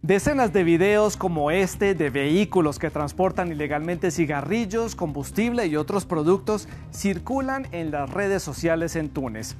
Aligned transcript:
Decenas 0.00 0.52
de 0.54 0.64
videos 0.64 1.18
como 1.18 1.50
este 1.50 1.94
de 1.94 2.08
vehículos 2.08 2.78
que 2.78 2.90
transportan 2.90 3.52
ilegalmente 3.52 4.10
cigarrillos, 4.10 4.94
combustible 4.94 5.66
y 5.66 5.76
otros 5.76 6.06
productos 6.06 6.66
circulan 6.94 7.68
en 7.72 7.90
las 7.90 8.08
redes 8.08 8.42
sociales 8.42 8.96
en 8.96 9.10
Túnez. 9.10 9.54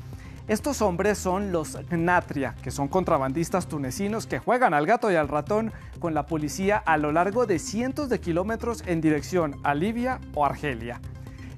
Estos 0.48 0.80
hombres 0.80 1.18
son 1.18 1.52
los 1.52 1.76
Gnatria, 1.90 2.54
que 2.62 2.70
son 2.70 2.88
contrabandistas 2.88 3.66
tunecinos 3.66 4.26
que 4.26 4.38
juegan 4.38 4.72
al 4.72 4.86
gato 4.86 5.12
y 5.12 5.16
al 5.16 5.28
ratón 5.28 5.70
con 6.00 6.14
la 6.14 6.24
policía 6.24 6.78
a 6.78 6.96
lo 6.96 7.12
largo 7.12 7.44
de 7.44 7.58
cientos 7.58 8.08
de 8.08 8.20
kilómetros 8.20 8.84
en 8.86 9.02
dirección 9.02 9.56
a 9.64 9.74
Libia 9.74 10.18
o 10.34 10.46
Argelia. 10.46 10.98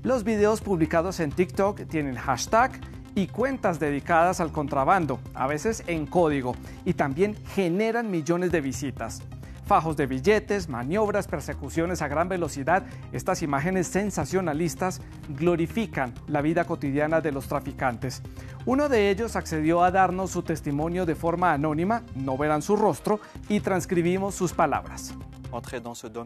Los 0.07 0.23
videos 0.23 0.61
publicados 0.61 1.19
en 1.19 1.33
TikTok 1.33 1.89
tienen 1.89 2.15
hashtag 2.15 2.81
y 3.17 3.27
cuentas 3.27 3.81
dedicadas 3.81 4.39
al 4.39 4.53
contrabando, 4.53 5.19
a 5.35 5.49
veces 5.49 5.83
en 5.89 6.07
código, 6.07 6.55
y 6.85 6.95
también 6.95 7.35
generan 7.47 8.09
millones 8.09 8.53
de 8.53 8.61
visitas 8.61 9.21
fajos 9.67 9.97
de 9.97 10.07
billetes, 10.07 10.69
maniobras, 10.69 11.27
persecuciones 11.27 12.01
a 12.01 12.09
gran 12.09 12.29
velocidad, 12.29 12.87
estas 13.13 13.43
imágenes 13.43 13.89
sensacionalistas 13.89 15.03
glorifican 15.29 16.15
la 16.29 16.41
vida 16.41 16.65
cotidiana 16.65 17.21
de 17.21 17.33
los 17.33 17.49
traficantes. 17.49 18.23
Uno 18.65 18.89
de 18.89 19.11
ellos 19.11 19.37
accedió 19.37 19.83
a 19.83 19.91
darnos 19.91 20.31
su 20.31 20.43
testimonio 20.43 21.05
de 21.05 21.17
forma 21.17 21.53
anónima, 21.53 22.05
no 22.15 22.39
verán 22.39 22.63
su 22.63 22.77
rostro, 22.77 23.21
y 23.49 23.61
transcribimos 23.61 24.35
sus 24.35 24.53
palabras. 24.53 25.15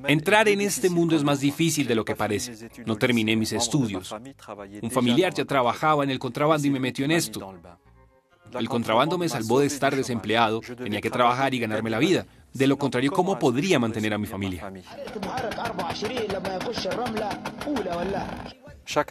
Entrar 0.06 0.48
en 0.48 0.60
este 0.60 0.90
mundo 0.90 1.16
es 1.16 1.24
más 1.24 1.40
difícil 1.40 1.86
de 1.86 1.94
lo 1.94 2.04
que 2.04 2.16
parece. 2.16 2.70
No 2.86 2.96
terminé 2.96 3.36
mis 3.36 3.52
estudios. 3.52 4.14
Un 4.82 4.90
familiar 4.90 5.32
ya 5.34 5.44
trabajaba 5.44 6.04
en 6.04 6.10
el 6.10 6.18
contrabando 6.18 6.66
y 6.66 6.70
me 6.70 6.80
metió 6.80 7.04
en 7.04 7.12
esto. 7.12 7.54
El 8.52 8.68
contrabando 8.68 9.16
me 9.16 9.28
salvó 9.28 9.60
de 9.60 9.66
estar 9.66 9.94
desempleado, 9.94 10.60
tenía 10.60 11.00
que 11.00 11.10
trabajar 11.10 11.54
y 11.54 11.60
ganarme 11.60 11.90
la 11.90 11.98
vida. 11.98 12.26
De 12.52 12.66
lo 12.66 12.76
contrario, 12.76 13.12
¿cómo 13.12 13.38
podría 13.38 13.78
mantener 13.78 14.12
a 14.12 14.18
mi 14.18 14.26
familia? 14.26 14.72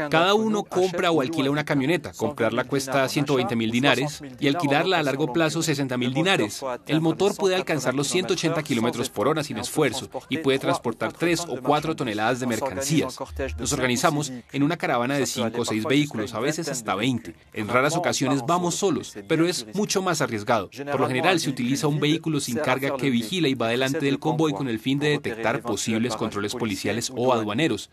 Cada 0.09 0.33
uno 0.33 0.63
compra 0.63 1.11
o 1.11 1.21
alquila 1.21 1.51
una 1.51 1.63
camioneta. 1.63 2.11
Comprarla 2.13 2.65
cuesta 2.65 3.07
120 3.07 3.55
mil 3.55 3.71
dinares 3.71 4.21
y 4.39 4.47
alquilarla 4.47 4.99
a 4.99 5.03
largo 5.03 5.31
plazo 5.31 5.61
60 5.61 5.97
mil 5.97 6.13
dinares. 6.13 6.63
El 6.87 7.01
motor 7.01 7.35
puede 7.35 7.55
alcanzar 7.55 7.93
los 7.93 8.07
180 8.07 8.61
kilómetros 8.63 9.09
por 9.09 9.27
hora 9.27 9.43
sin 9.43 9.57
esfuerzo 9.57 10.09
y 10.29 10.37
puede 10.37 10.59
transportar 10.59 11.13
3 11.13 11.45
o 11.47 11.61
4 11.61 11.95
toneladas 11.95 12.39
de 12.39 12.47
mercancías. 12.47 13.17
Nos 13.57 13.73
organizamos 13.73 14.31
en 14.51 14.63
una 14.63 14.77
caravana 14.77 15.15
de 15.15 15.25
5 15.25 15.61
o 15.61 15.65
6 15.65 15.85
vehículos, 15.85 16.33
a 16.33 16.39
veces 16.39 16.67
hasta 16.67 16.95
20. 16.95 17.35
En 17.53 17.67
raras 17.67 17.95
ocasiones 17.95 18.41
vamos 18.45 18.75
solos, 18.75 19.15
pero 19.27 19.47
es 19.47 19.65
mucho 19.73 20.01
más 20.01 20.21
arriesgado. 20.21 20.69
Por 20.69 20.99
lo 20.99 21.07
general 21.07 21.39
se 21.39 21.49
utiliza 21.49 21.87
un 21.87 21.99
vehículo 21.99 22.39
sin 22.39 22.57
carga 22.57 22.97
que 22.97 23.09
vigila 23.09 23.47
y 23.47 23.55
va 23.55 23.69
delante 23.69 23.99
del 23.99 24.19
convoy 24.19 24.53
con 24.53 24.67
el 24.67 24.79
fin 24.79 24.99
de 24.99 25.09
detectar 25.09 25.61
posibles 25.61 26.15
controles 26.15 26.55
policiales 26.55 27.11
o 27.15 27.33
aduaneros. 27.33 27.89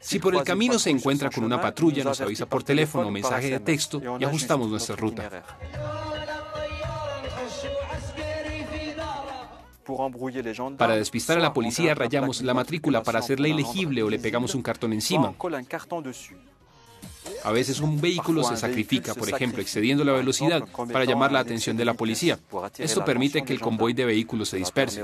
Si 0.00 0.18
por 0.18 0.34
el 0.34 0.42
camino 0.42 0.78
se 0.78 0.90
encuentra 0.90 1.30
con 1.30 1.44
una 1.44 1.60
patrulla, 1.60 2.02
nos 2.04 2.20
avisa 2.20 2.46
por 2.46 2.62
teléfono 2.62 3.08
o 3.08 3.10
mensaje 3.10 3.50
de 3.50 3.60
texto 3.60 4.00
y 4.18 4.24
ajustamos 4.24 4.68
nuestra 4.68 4.96
ruta. 4.96 5.44
Para 10.78 10.96
despistar 10.96 11.38
a 11.38 11.40
la 11.40 11.52
policía 11.52 11.94
rayamos 11.94 12.42
la 12.42 12.54
matrícula 12.54 13.02
para 13.02 13.18
hacerla 13.18 13.48
ilegible 13.48 14.02
o 14.02 14.10
le 14.10 14.18
pegamos 14.18 14.54
un 14.54 14.62
cartón 14.62 14.92
encima. 14.92 15.34
A 17.44 17.52
veces 17.52 17.80
un 17.80 18.00
vehículo 18.00 18.44
se 18.44 18.56
sacrifica, 18.56 19.14
por 19.14 19.28
ejemplo, 19.28 19.60
excediendo 19.60 20.04
la 20.04 20.12
velocidad 20.12 20.62
para 20.92 21.04
llamar 21.04 21.32
la 21.32 21.40
atención 21.40 21.76
de 21.76 21.84
la 21.84 21.94
policía. 21.94 22.38
Esto 22.78 23.04
permite 23.04 23.42
que 23.42 23.52
el 23.52 23.60
convoy 23.60 23.92
de 23.92 24.04
vehículos 24.04 24.48
se 24.48 24.58
disperse. 24.58 25.02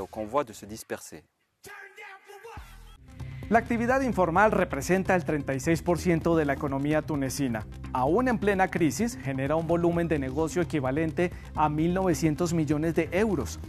La 3.48 3.60
actividad 3.60 4.00
informal 4.00 4.50
representa 4.50 5.14
el 5.14 5.24
36% 5.24 6.34
de 6.34 6.44
la 6.44 6.54
economía 6.54 7.02
tunecina. 7.02 7.64
Aún 7.92 8.26
en 8.26 8.38
plena 8.38 8.66
crisis, 8.66 9.16
genera 9.22 9.54
un 9.54 9.68
volumen 9.68 10.08
de 10.08 10.18
negocio 10.18 10.62
equivalente 10.62 11.30
a 11.54 11.68
1.900 11.68 12.52
millones 12.54 12.96
de 12.96 13.08
euros. 13.12 13.60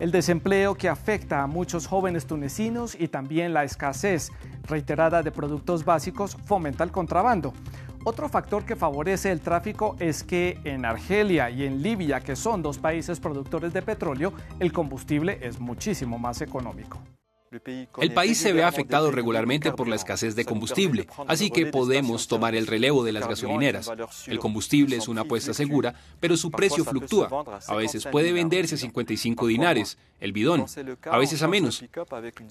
El 0.00 0.10
desempleo 0.10 0.74
que 0.74 0.88
afecta 0.88 1.42
a 1.42 1.46
muchos 1.46 1.86
jóvenes 1.86 2.24
tunecinos 2.24 2.96
y 2.98 3.08
también 3.08 3.52
la 3.52 3.64
escasez 3.64 4.32
reiterada 4.62 5.22
de 5.22 5.30
productos 5.30 5.84
básicos 5.84 6.38
fomenta 6.46 6.82
el 6.82 6.90
contrabando. 6.90 7.52
Otro 8.04 8.30
factor 8.30 8.64
que 8.64 8.74
favorece 8.74 9.32
el 9.32 9.42
tráfico 9.42 9.96
es 9.98 10.24
que 10.24 10.58
en 10.64 10.86
Argelia 10.86 11.50
y 11.50 11.64
en 11.64 11.82
Libia, 11.82 12.20
que 12.20 12.36
son 12.36 12.62
dos 12.62 12.78
países 12.78 13.20
productores 13.20 13.74
de 13.74 13.82
petróleo, 13.82 14.32
el 14.60 14.72
combustible 14.72 15.38
es 15.42 15.60
muchísimo 15.60 16.18
más 16.18 16.40
económico. 16.40 17.02
El 18.00 18.12
país 18.12 18.38
se 18.38 18.52
ve 18.52 18.64
afectado 18.64 19.10
regularmente 19.10 19.72
por 19.72 19.88
la 19.88 19.96
escasez 19.96 20.34
de 20.34 20.44
combustible, 20.44 21.06
así 21.26 21.50
que 21.50 21.66
podemos 21.66 22.26
tomar 22.26 22.54
el 22.54 22.66
relevo 22.66 23.04
de 23.04 23.12
las 23.12 23.28
gasolineras. 23.28 23.90
El 24.26 24.38
combustible 24.38 24.96
es 24.96 25.08
una 25.08 25.22
apuesta 25.22 25.54
segura, 25.54 25.94
pero 26.20 26.36
su 26.36 26.50
precio 26.50 26.84
fluctúa. 26.84 27.28
A 27.66 27.74
veces 27.76 28.06
puede 28.06 28.32
venderse 28.32 28.74
a 28.74 28.78
55 28.78 29.46
dinares, 29.46 29.96
el 30.20 30.32
bidón, 30.32 30.64
a 31.10 31.18
veces 31.18 31.42
a 31.42 31.48
menos. 31.48 31.84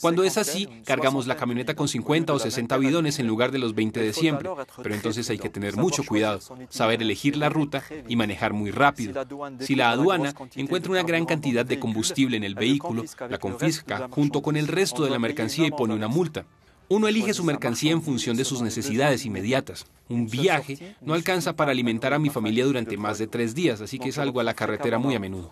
Cuando 0.02 0.24
es 0.24 0.38
así, 0.38 0.68
cargamos 0.86 1.28
la 1.28 1.36
camioneta 1.36 1.76
con 1.76 1.88
50 1.88 2.34
o 2.34 2.40
60 2.40 2.78
bidones 2.78 3.20
en 3.20 3.28
lugar 3.28 3.52
de 3.52 3.59
los 3.59 3.74
20 3.74 4.02
de 4.02 4.14
siempre, 4.14 4.50
pero 4.81 4.96
entonces 4.96 5.30
hay 5.30 5.40
que 5.40 5.50
tener 5.50 5.76
mucho 5.76 6.03
cuidado, 6.03 6.40
saber 6.70 7.02
elegir 7.02 7.38
la 7.38 7.50
ruta 7.50 7.84
y 8.08 8.16
manejar 8.16 8.53
muy 8.53 8.72
rápido. 8.72 9.26
Si 9.59 9.76
la 9.76 9.92
aduana 9.92 10.34
encuentra 10.56 10.92
una 10.92 11.03
gran 11.03 11.26
cantidad 11.26 11.66
de 11.66 11.80
combustible 11.80 12.38
en 12.38 12.44
el 12.44 12.56
vehículo, 12.56 13.03
la 13.30 13.38
confisca 13.38 14.08
junto 14.12 14.42
con 14.42 14.58
el 14.58 14.68
resto 14.68 15.03
de 15.03 15.09
la 15.09 15.20
mercancía 15.20 15.68
y 15.68 15.72
pone 15.72 15.94
una 15.94 16.08
multa. 16.08 16.46
Uno 16.88 17.08
elige 17.08 17.34
su 17.34 17.44
mercancía 17.44 17.92
en 17.92 18.03
función 18.03 18.38
de 18.38 18.46
sus 18.46 18.62
necesidades 18.62 19.26
inmediatas. 19.26 19.88
Un 20.08 20.28
viaje 20.28 20.96
no 21.02 21.16
alcanza 21.16 21.56
para 21.56 21.72
alimentar 21.72 22.14
a 22.14 22.20
mi 22.20 22.30
familia 22.30 22.64
durante 22.64 22.96
más 22.96 23.18
de 23.18 23.26
tres 23.26 23.56
días, 23.56 23.82
así 23.82 23.97
que 23.97 24.12
salgo 24.12 24.40
a 24.40 24.44
la 24.44 24.53
carretera 24.53 25.00
muy 25.00 25.16
a 25.16 25.20
menudo. 25.20 25.52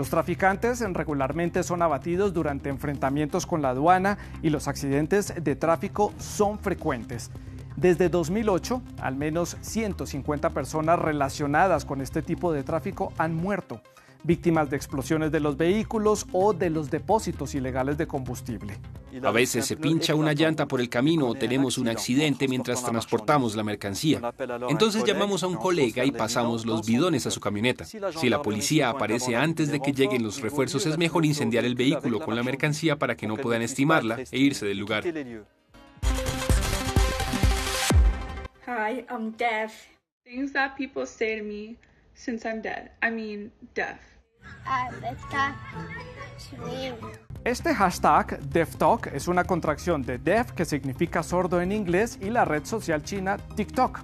Los 0.00 0.08
traficantes 0.08 0.80
regularmente 0.94 1.62
son 1.62 1.82
abatidos 1.82 2.32
durante 2.32 2.70
enfrentamientos 2.70 3.44
con 3.44 3.60
la 3.60 3.68
aduana 3.68 4.16
y 4.40 4.48
los 4.48 4.66
accidentes 4.66 5.34
de 5.44 5.56
tráfico 5.56 6.14
son 6.16 6.58
frecuentes. 6.58 7.30
Desde 7.76 8.08
2008, 8.08 8.80
al 9.02 9.16
menos 9.16 9.58
150 9.60 10.48
personas 10.54 10.98
relacionadas 10.98 11.84
con 11.84 12.00
este 12.00 12.22
tipo 12.22 12.50
de 12.50 12.62
tráfico 12.62 13.12
han 13.18 13.34
muerto 13.34 13.82
víctimas 14.22 14.70
de 14.70 14.76
explosiones 14.76 15.32
de 15.32 15.40
los 15.40 15.56
vehículos 15.56 16.26
o 16.32 16.52
de 16.52 16.70
los 16.70 16.90
depósitos 16.90 17.54
ilegales 17.54 17.98
de 17.98 18.06
combustible. 18.06 18.78
A 19.22 19.30
veces 19.30 19.66
se 19.66 19.76
pincha 19.76 20.14
una 20.14 20.32
llanta 20.32 20.66
por 20.66 20.80
el 20.80 20.88
camino 20.88 21.26
o 21.26 21.34
tenemos 21.34 21.78
un 21.78 21.88
accidente 21.88 22.46
mientras 22.46 22.84
transportamos 22.84 23.56
la 23.56 23.64
mercancía. 23.64 24.20
Entonces 24.68 25.04
llamamos 25.04 25.42
a 25.42 25.48
un 25.48 25.56
colega 25.56 26.04
y 26.04 26.12
pasamos 26.12 26.64
los 26.64 26.86
bidones 26.86 27.26
a 27.26 27.30
su 27.30 27.40
camioneta. 27.40 27.84
Si 27.84 28.28
la 28.28 28.42
policía 28.42 28.90
aparece 28.90 29.36
antes 29.36 29.70
de 29.70 29.80
que 29.80 29.92
lleguen 29.92 30.22
los 30.22 30.40
refuerzos, 30.40 30.86
es 30.86 30.96
mejor 30.96 31.24
incendiar 31.24 31.64
el 31.64 31.74
vehículo 31.74 32.20
con 32.20 32.36
la 32.36 32.42
mercancía 32.42 32.96
para 32.96 33.16
que 33.16 33.26
no 33.26 33.36
puedan 33.36 33.62
estimarla 33.62 34.20
e 34.30 34.38
irse 34.38 34.66
del 34.66 34.78
lugar. 34.78 35.04
Hi, 38.66 39.04
I'm 39.10 39.32
deaf. 39.36 39.72
Things 40.22 40.52
that 40.52 40.76
people 40.76 41.04
say 41.04 41.38
to 41.38 41.44
me 41.44 41.76
since 42.14 42.48
I'm 42.48 42.60
dead. 42.62 42.90
I 43.02 43.10
mean, 43.10 43.52
deaf. 43.74 43.98
Este 47.44 47.74
hashtag 47.74 48.40
DeafTalk 48.40 49.08
es 49.08 49.28
una 49.28 49.44
contracción 49.44 50.02
de 50.02 50.18
Deaf, 50.18 50.52
que 50.52 50.64
significa 50.64 51.22
sordo 51.22 51.60
en 51.60 51.72
inglés, 51.72 52.18
y 52.20 52.30
la 52.30 52.44
red 52.44 52.64
social 52.64 53.02
china 53.02 53.36
TikTok. 53.56 54.00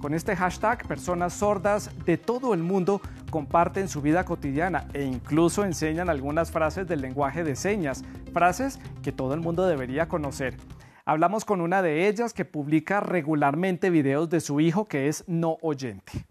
Con 0.00 0.14
este 0.14 0.36
hashtag, 0.36 0.86
personas 0.86 1.34
sordas 1.34 1.90
de 2.04 2.16
todo 2.16 2.54
el 2.54 2.62
mundo 2.62 3.00
comparten 3.30 3.88
su 3.88 4.00
vida 4.00 4.24
cotidiana 4.24 4.86
e 4.94 5.02
incluso 5.02 5.64
enseñan 5.64 6.08
algunas 6.08 6.52
frases 6.52 6.86
del 6.86 7.00
lenguaje 7.00 7.42
de 7.42 7.56
señas, 7.56 8.04
frases 8.32 8.78
que 9.02 9.12
todo 9.12 9.34
el 9.34 9.40
mundo 9.40 9.66
debería 9.66 10.06
conocer. 10.06 10.56
Hablamos 11.04 11.44
con 11.44 11.60
una 11.60 11.82
de 11.82 12.06
ellas 12.06 12.32
que 12.32 12.44
publica 12.44 13.00
regularmente 13.00 13.90
videos 13.90 14.28
de 14.30 14.40
su 14.40 14.60
hijo 14.60 14.86
que 14.86 15.08
es 15.08 15.24
no 15.26 15.58
oyente. 15.62 16.27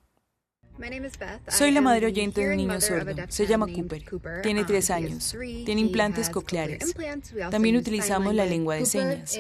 Soy 1.48 1.72
la 1.72 1.82
madre 1.82 2.08
oyente 2.08 2.42
de 2.42 2.52
un 2.52 2.58
niño 2.58 2.82
sordo. 2.82 3.14
Se 3.30 3.48
llama 3.48 3.68
Cooper. 3.68 4.42
Tiene 4.42 4.62
um, 4.62 4.68
tres 4.68 4.90
años. 4.90 5.36
Tiene 5.66 5.82
implantes 5.82 6.30
cocleares. 6.30 6.94
También 7.50 7.78
utilizamos 7.78 8.34
la 8.34 8.46
lengua 8.46 8.76
de 8.76 8.86
señas. 8.86 9.38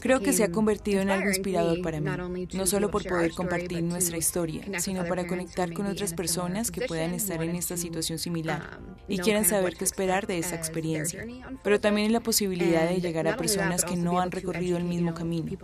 Creo 0.00 0.20
que 0.20 0.32
se 0.32 0.44
ha 0.44 0.50
convertido 0.50 1.00
en 1.00 1.10
algo 1.10 1.28
inspirador 1.28 1.80
para 1.82 2.00
mí, 2.00 2.48
no 2.54 2.66
solo 2.66 2.90
por 2.90 3.06
poder 3.06 3.32
compartir 3.32 3.82
nuestra 3.82 4.16
historia, 4.16 4.64
sino 4.80 5.04
para 5.04 5.26
conectar 5.26 5.72
con 5.72 5.86
otras 5.86 6.14
personas 6.14 6.70
que 6.70 6.86
puedan 6.86 7.14
estar 7.14 7.42
en 7.42 7.54
esta 7.54 7.76
situación 7.76 8.18
similar 8.18 8.78
um, 8.78 8.94
y 9.08 9.18
quieran 9.18 9.44
saber 9.44 9.76
qué 9.76 9.84
esperar 9.84 10.26
de 10.26 10.38
esa 10.38 10.56
experiencia. 10.56 11.24
Pero 11.62 11.80
también 11.80 12.12
la 12.12 12.20
posibilidad 12.20 12.88
de 12.88 13.00
llegar 13.00 13.28
a 13.28 13.36
personas 13.36 13.84
que 13.84 13.96
no 13.96 14.20
han 14.20 14.30
recorrido 14.30 14.76
el 14.76 14.84
mismo 14.84 15.14
camino 15.14 15.56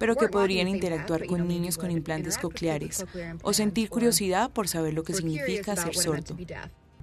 pero 0.00 0.16
que 0.16 0.28
podrían 0.28 0.66
interactuar 0.66 1.26
con 1.26 1.46
niños 1.46 1.76
con 1.76 1.90
implantes 1.90 2.38
cocleares 2.38 3.04
o 3.42 3.52
sentir 3.52 3.90
curiosidad 3.90 4.50
por 4.50 4.66
saber 4.66 4.94
lo 4.94 5.04
que 5.04 5.12
significa 5.12 5.76
ser 5.76 5.94
sordo. 5.94 6.36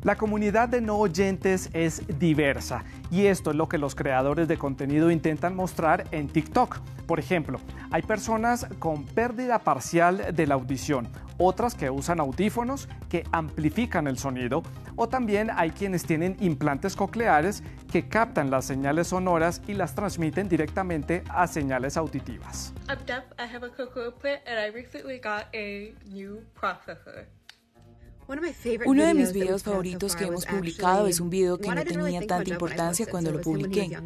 La 0.08 0.16
comunidad 0.16 0.70
de 0.70 0.80
no 0.80 1.00
oyentes 1.00 1.70
es 1.74 2.02
diversa 2.18 2.86
y 3.12 3.26
esto 3.26 3.50
es 3.50 3.58
lo 3.58 3.68
que 3.68 3.78
los 3.78 3.94
creadores 3.94 4.48
de 4.48 4.58
contenido 4.58 5.12
intentan 5.12 5.54
mostrar 5.54 6.06
en 6.12 6.30
TikTok. 6.30 6.80
Por 7.06 7.20
ejemplo, 7.20 7.60
hay 7.92 8.04
personas 8.04 8.68
con 8.80 9.04
pérdida 9.04 9.60
parcial 9.60 10.34
de 10.34 10.48
la 10.48 10.54
audición, 10.54 11.10
otras 11.38 11.76
que 11.76 11.90
usan 11.90 12.22
audífonos 12.22 12.88
que 13.10 13.26
amplifican 13.34 14.08
el 14.08 14.18
sonido 14.18 14.64
o 14.96 15.10
también 15.10 15.50
hay 15.54 15.72
quienes 15.72 16.06
tienen 16.06 16.38
implantes 16.40 16.96
cocleares 16.96 17.62
que 17.92 18.08
captan 18.08 18.50
las 18.50 18.64
señales 18.64 19.08
sonoras 19.08 19.62
y 19.68 19.74
las 19.74 19.94
transmiten 19.94 20.48
directamente 20.48 21.22
a 21.28 21.48
señales 21.48 21.98
auditivas. 21.98 22.74
Uno 28.86 29.06
de 29.06 29.14
mis 29.14 29.32
videos 29.32 29.64
favoritos 29.64 30.16
que 30.16 30.26
hemos 30.26 30.46
publicado 30.46 31.08
es 31.08 31.20
un 31.20 31.30
video 31.30 31.58
que 31.58 31.70
no 31.70 31.84
tenía 31.84 32.26
tanta 32.26 32.50
importancia 32.50 33.06
cuando 33.06 33.32
lo 33.32 33.42
publiqué. 33.42 33.98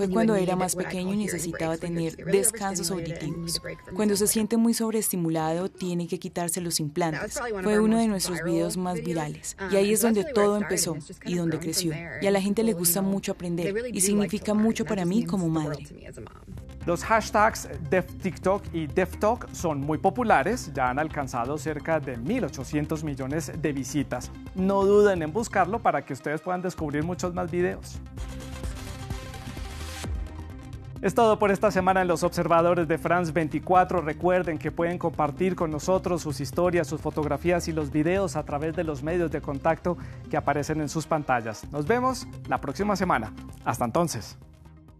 Fue 0.00 0.08
cuando 0.08 0.34
era 0.34 0.56
más 0.56 0.76
pequeño 0.76 1.12
y 1.12 1.18
necesitaba 1.18 1.76
tener 1.76 2.16
descansos 2.24 2.90
auditivos. 2.90 3.60
Cuando 3.94 4.16
se 4.16 4.26
siente 4.26 4.56
muy 4.56 4.72
sobreestimulado, 4.72 5.68
tiene 5.68 6.08
que 6.08 6.18
quitarse 6.18 6.62
los 6.62 6.80
implantes. 6.80 7.38
Fue 7.62 7.78
uno 7.78 7.98
de 7.98 8.08
nuestros 8.08 8.42
videos 8.42 8.78
más 8.78 9.02
virales. 9.02 9.58
Y 9.70 9.76
ahí 9.76 9.92
es 9.92 10.00
donde 10.00 10.24
todo 10.24 10.56
empezó 10.56 10.96
y 11.26 11.34
donde 11.34 11.58
creció. 11.58 11.92
Y 12.22 12.26
a 12.26 12.30
la 12.30 12.40
gente 12.40 12.62
le 12.62 12.72
gusta 12.72 13.02
mucho 13.02 13.32
aprender 13.32 13.74
y 13.92 14.00
significa 14.00 14.54
mucho 14.54 14.86
para 14.86 15.04
mí 15.04 15.26
como 15.26 15.50
madre. 15.50 15.86
Los 16.86 17.04
hashtags 17.04 17.68
DefTikTok 17.90 18.62
y 18.72 18.86
DefTalk 18.86 19.52
son 19.52 19.80
muy 19.80 19.98
populares, 19.98 20.72
ya 20.72 20.88
han 20.88 20.98
alcanzado 20.98 21.58
cerca 21.58 22.00
de 22.00 22.18
1.800 22.18 23.04
millones 23.04 23.52
de 23.60 23.72
visitas. 23.74 24.30
No 24.54 24.86
duden 24.86 25.22
en 25.22 25.30
buscarlo 25.30 25.78
para 25.78 26.02
que 26.06 26.14
ustedes 26.14 26.40
puedan 26.40 26.62
descubrir 26.62 27.04
muchos 27.04 27.34
más 27.34 27.50
videos. 27.50 28.00
Es 31.02 31.14
todo 31.14 31.38
por 31.38 31.50
esta 31.50 31.70
semana 31.70 32.02
en 32.02 32.08
Los 32.08 32.22
Observadores 32.24 32.86
de 32.86 32.98
France 32.98 33.32
24. 33.32 34.02
Recuerden 34.02 34.58
que 34.58 34.70
pueden 34.70 34.98
compartir 34.98 35.56
con 35.56 35.70
nosotros 35.70 36.20
sus 36.20 36.40
historias, 36.40 36.86
sus 36.88 37.00
fotografías 37.00 37.68
y 37.68 37.72
los 37.72 37.90
videos 37.90 38.36
a 38.36 38.42
través 38.42 38.76
de 38.76 38.84
los 38.84 39.02
medios 39.02 39.30
de 39.30 39.40
contacto 39.40 39.96
que 40.28 40.36
aparecen 40.36 40.82
en 40.82 40.90
sus 40.90 41.06
pantallas. 41.06 41.64
Nos 41.72 41.86
vemos 41.86 42.26
la 42.48 42.60
próxima 42.60 42.96
semana. 42.96 43.32
Hasta 43.64 43.86
entonces. 43.86 44.36